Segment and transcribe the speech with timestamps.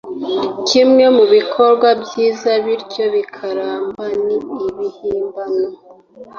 [0.67, 4.37] kimwe mubikorwa byiza, bityo bikaramba, ni
[4.69, 5.67] ibihimbano.